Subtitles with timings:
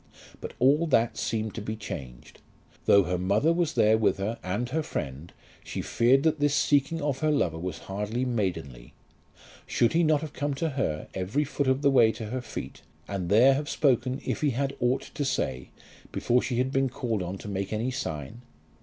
[0.39, 2.41] But all that seemed to be changed.
[2.87, 5.31] Though her mother was there with her and her friend,
[5.63, 8.93] she feared that this seeking of her lover was hardly maidenly.
[9.67, 12.81] Should he not have come to her, every foot of the way to her feet,
[13.07, 15.69] and there have spoken if he had aught to say,
[16.11, 18.41] before she had been called on to make any sign?